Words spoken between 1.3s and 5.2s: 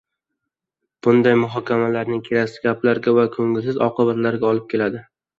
muhokamalarning keraksiz gaplarga va ko‘ngilsiz oqibatlarga olib keladi.